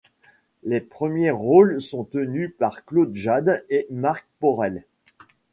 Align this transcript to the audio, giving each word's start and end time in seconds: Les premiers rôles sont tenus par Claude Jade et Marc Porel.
Les 0.63 0.81
premiers 0.81 1.29
rôles 1.29 1.79
sont 1.79 2.05
tenus 2.05 2.51
par 2.57 2.85
Claude 2.85 3.13
Jade 3.15 3.63
et 3.69 3.85
Marc 3.91 4.25
Porel. 4.39 4.83